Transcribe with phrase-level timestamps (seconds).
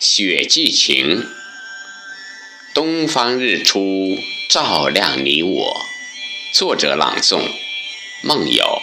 [0.00, 1.26] 雪霁晴，
[2.72, 4.16] 东方日出
[4.48, 5.76] 照亮你我。
[6.54, 7.42] 作者朗诵：
[8.22, 8.80] 梦游。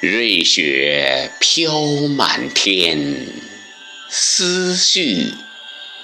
[0.00, 3.26] 瑞雪飘满天，
[4.08, 5.34] 思绪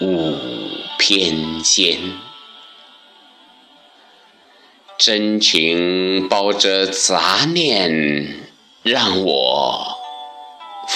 [0.00, 0.36] 舞
[0.98, 2.18] 翩跹。
[4.98, 8.34] 真情包着杂念，
[8.82, 9.77] 让我。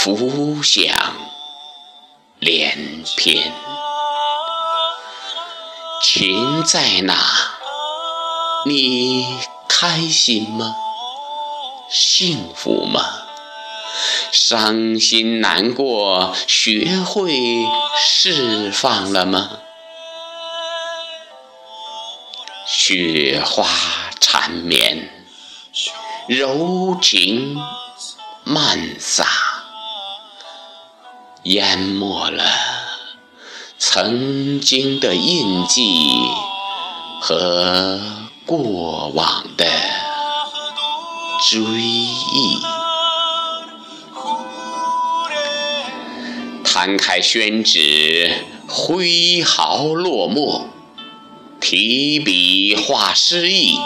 [0.05, 0.93] 浮想
[2.41, 3.53] 联翩，
[6.03, 7.15] 情在哪？
[8.67, 9.25] 你
[9.69, 10.75] 开心吗？
[11.89, 13.01] 幸福吗？
[14.33, 17.65] 伤心难过，学会
[17.97, 19.51] 释放了吗？
[22.67, 23.69] 雪花
[24.19, 25.09] 缠绵，
[26.27, 27.57] 柔情
[28.43, 29.52] 漫洒。
[31.45, 32.45] 淹没了
[33.77, 35.83] 曾经的印记
[37.21, 38.01] 和
[38.47, 39.67] 过往的
[41.51, 42.59] 追忆。
[46.65, 48.33] 摊开宣纸，
[48.69, 50.69] 挥毫落墨，
[51.61, 53.77] 提笔画诗意。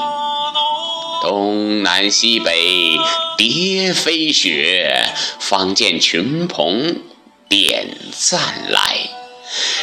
[1.22, 2.98] 东南西北
[3.38, 7.00] 蝶飞雪，方见群鹏。
[7.48, 9.08] 点赞来，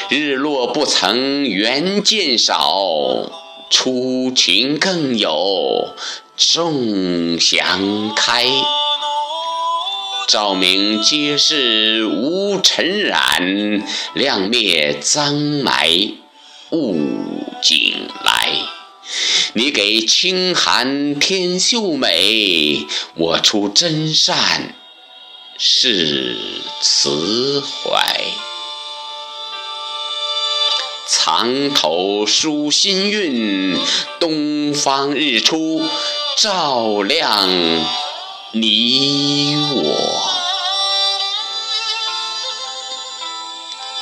[0.10, 3.32] 日落不曾缘见少，
[3.70, 5.96] 初晴更有
[6.36, 8.46] 众祥开。
[10.28, 13.84] 照明皆是无尘染，
[14.14, 16.16] 亮灭脏霾
[16.72, 16.98] 悟
[17.62, 18.52] 景来。
[19.54, 24.76] 你给清寒添秀美，我出真善。
[25.58, 26.36] 是
[26.86, 28.36] 慈怀，
[31.08, 33.80] 藏头书心韵，
[34.20, 35.82] 东方日出
[36.36, 37.48] 照亮
[38.52, 40.30] 你我。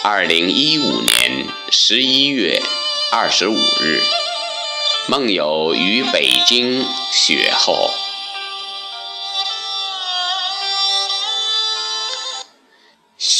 [0.01, 2.63] 二零一五年十一月
[3.11, 4.01] 二十五日，
[5.07, 7.91] 梦游于北京雪后。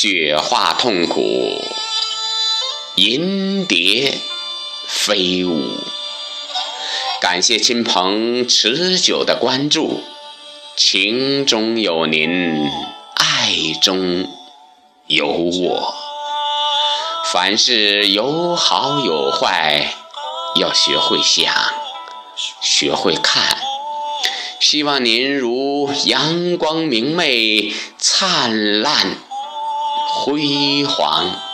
[0.03, 1.63] 雪化痛苦，
[2.95, 4.17] 银蝶
[4.87, 5.77] 飞舞。
[7.21, 10.01] 感谢亲朋持久的关注，
[10.75, 12.67] 情中有您，
[13.13, 14.27] 爱中
[15.05, 15.93] 有我。
[17.31, 19.93] 凡事有好有坏，
[20.55, 21.53] 要学会想，
[22.59, 23.55] 学会看。
[24.59, 29.17] 希望您如阳光明媚、灿烂。
[30.13, 31.50] 辉煌。